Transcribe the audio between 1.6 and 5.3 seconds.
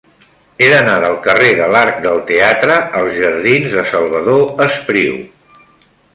l'Arc del Teatre als jardins de Salvador Espriu.